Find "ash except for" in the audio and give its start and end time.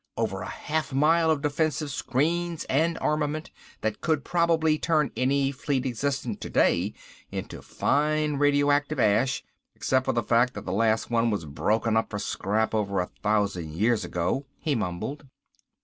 8.99-10.13